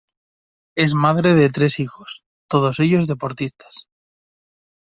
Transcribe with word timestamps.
Es 0.75 0.95
madre 0.95 1.35
de 1.35 1.51
tres 1.51 1.77
hijos, 1.79 2.23
todos 2.47 2.79
ellos 2.79 3.05
deportistas. 3.05 3.87